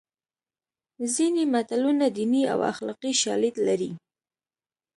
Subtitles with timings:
[1.15, 3.91] ځینې متلونه دیني او اخلاقي شالید لري